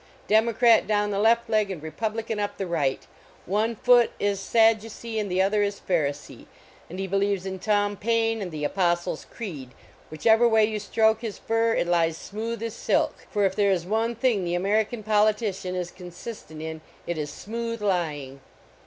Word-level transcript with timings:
Democrat 0.27 0.87
down 0.87 1.11
the 1.11 1.19
left 1.19 1.47
leg 1.47 1.69
and 1.69 1.83
Republican 1.83 2.39
up 2.39 2.57
the 2.57 2.65
ri^ht; 2.65 3.01
one 3.45 3.75
foot 3.75 4.09
is 4.19 4.39
Saddu 4.39 4.89
cee 4.89 5.19
and 5.19 5.29
the 5.29 5.43
other 5.43 5.63
i> 5.63 5.67
Phari>ee; 5.69 6.47
and 6.89 6.97
he 6.97 7.05
beli 7.05 7.33
in 7.45 7.59
Tom 7.59 7.95
Paine 7.95 8.41
and 8.41 8.49
the 8.51 8.63
Apostles 8.63 9.27
en 9.39 9.71
Whichever 10.09 10.49
way 10.49 10.65
you 10.65 10.79
Mmke 10.79 11.19
his 11.19 11.37
fur 11.37 11.75
it 11.75 11.85
lie 11.85 12.09
smooth 12.09 12.63
as 12.63 12.73
silk, 12.73 13.27
for 13.29 13.45
if 13.45 13.55
there 13.55 13.69
is 13.69 13.85
one 13.85 14.15
thing 14.15 14.43
the 14.43 14.53
179 14.53 14.55
THE 14.55 14.55
OLD 14.55 14.55
ROAD 14.55 14.57
SHOW 14.57 14.61
American 14.63 15.03
Politician 15.47 15.75
is 15.75 15.91
consistent 15.91 16.63
in 16.63 16.81
it 17.05 17.19
is 17.19 17.29
smooth 17.31 17.79
lying. 17.83 18.41